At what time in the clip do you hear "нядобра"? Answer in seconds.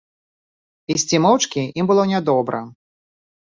2.15-2.67